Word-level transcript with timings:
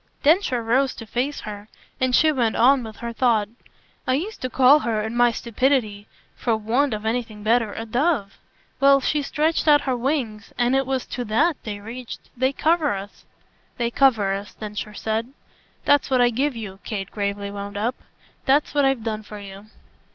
Densher 0.23 0.63
rose 0.63 0.95
to 0.95 1.05
face 1.05 1.41
her, 1.41 1.67
and 1.99 2.15
she 2.15 2.31
went 2.31 2.55
on 2.55 2.81
with 2.83 2.95
her 2.95 3.13
thought. 3.13 3.49
"I 4.07 4.15
used 4.15 4.41
to 4.41 4.49
call 4.49 4.79
her, 4.79 4.99
in 5.03 5.15
my 5.15 5.31
stupidity 5.31 6.07
for 6.35 6.57
want 6.57 6.95
of 6.95 7.05
anything 7.05 7.43
better 7.43 7.71
a 7.73 7.85
dove. 7.85 8.39
Well 8.79 8.99
she 8.99 9.21
stretched 9.21 9.67
out 9.67 9.81
her 9.81 9.95
wings, 9.95 10.53
and 10.57 10.75
it 10.75 10.87
was 10.87 11.05
to 11.05 11.23
THAT 11.23 11.57
they 11.65 11.79
reached. 11.79 12.31
They 12.35 12.51
cover 12.51 12.95
us." 12.95 13.25
"They 13.77 13.91
cover 13.91 14.33
us," 14.33 14.55
Densher 14.55 14.95
said. 14.95 15.33
"That's 15.85 16.09
what 16.09 16.19
I 16.19 16.31
give 16.31 16.55
you," 16.55 16.79
Kate 16.83 17.11
gravely 17.11 17.51
wound 17.51 17.77
up. 17.77 17.93
"That's 18.47 18.73
what 18.73 18.85
I've 18.85 19.03
done 19.03 19.21
for 19.21 19.37
you." 19.39 19.67